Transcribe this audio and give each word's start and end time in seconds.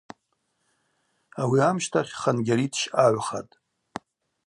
Ауи 1.41 1.59
амщтахь 1.69 2.13
Хангьари 2.21 2.67
дщъагӏвхатӏ. 2.73 3.53